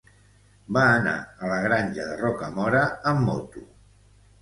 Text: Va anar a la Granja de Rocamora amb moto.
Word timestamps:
Va 0.77 0.85
anar 0.93 1.13
a 1.45 1.53
la 1.53 1.61
Granja 1.67 2.09
de 2.09 2.19
Rocamora 2.25 2.85
amb 3.15 3.27
moto. 3.31 3.69